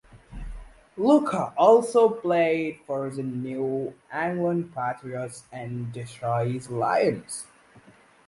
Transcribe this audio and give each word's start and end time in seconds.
Looker 0.97 1.53
also 1.55 2.09
played 2.09 2.79
for 2.87 3.11
the 3.11 3.21
New 3.21 3.93
England 4.11 4.73
Patriots 4.73 5.43
and 5.51 5.93
Detroit 5.93 6.67
Lions. 6.71 7.45